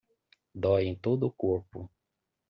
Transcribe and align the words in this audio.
Dói 0.63 0.85
em 0.85 0.95
todo 0.95 1.27
o 1.27 1.31
corpo 1.31 1.87